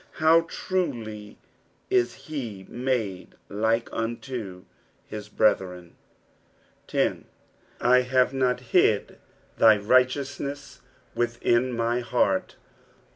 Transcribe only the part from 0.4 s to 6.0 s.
trul; ia he" made like unto his brethren."